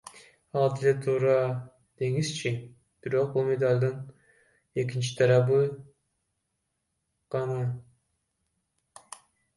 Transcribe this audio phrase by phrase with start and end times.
[0.59, 1.33] Ал деле туура
[2.03, 2.53] деңизчи,
[3.07, 3.99] бирок бул медалдын
[4.85, 5.61] экинчи тарабы
[7.37, 7.61] гана.